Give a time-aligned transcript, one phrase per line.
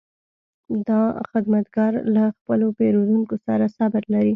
[0.87, 1.01] دا
[1.31, 4.29] خدمتګر له خپلو پیرودونکو سره صبر لري.